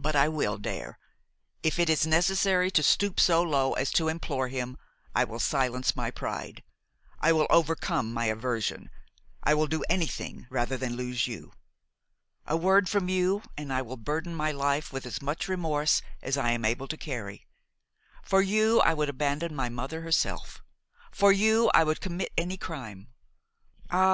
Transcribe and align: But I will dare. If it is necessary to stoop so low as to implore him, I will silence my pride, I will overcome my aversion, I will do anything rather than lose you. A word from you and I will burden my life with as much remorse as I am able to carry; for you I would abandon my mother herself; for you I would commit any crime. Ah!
But 0.00 0.16
I 0.16 0.28
will 0.28 0.58
dare. 0.58 0.98
If 1.62 1.78
it 1.78 1.88
is 1.88 2.08
necessary 2.08 2.72
to 2.72 2.82
stoop 2.82 3.20
so 3.20 3.40
low 3.40 3.74
as 3.74 3.92
to 3.92 4.08
implore 4.08 4.48
him, 4.48 4.76
I 5.14 5.22
will 5.22 5.38
silence 5.38 5.94
my 5.94 6.10
pride, 6.10 6.64
I 7.20 7.30
will 7.32 7.46
overcome 7.50 8.12
my 8.12 8.24
aversion, 8.24 8.90
I 9.44 9.54
will 9.54 9.68
do 9.68 9.84
anything 9.88 10.48
rather 10.50 10.76
than 10.76 10.96
lose 10.96 11.28
you. 11.28 11.52
A 12.46 12.56
word 12.56 12.88
from 12.88 13.08
you 13.08 13.42
and 13.56 13.72
I 13.72 13.80
will 13.80 13.96
burden 13.96 14.34
my 14.34 14.50
life 14.50 14.92
with 14.92 15.06
as 15.06 15.22
much 15.22 15.46
remorse 15.46 16.02
as 16.20 16.36
I 16.36 16.50
am 16.50 16.64
able 16.64 16.88
to 16.88 16.96
carry; 16.96 17.46
for 18.24 18.42
you 18.42 18.80
I 18.80 18.92
would 18.92 19.08
abandon 19.08 19.54
my 19.54 19.68
mother 19.68 20.00
herself; 20.00 20.62
for 21.12 21.30
you 21.30 21.70
I 21.72 21.84
would 21.84 22.00
commit 22.00 22.32
any 22.36 22.56
crime. 22.56 23.06
Ah! 23.88 24.12